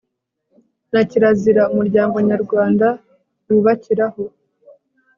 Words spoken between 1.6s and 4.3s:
umuryango nyarwanda wubakiraho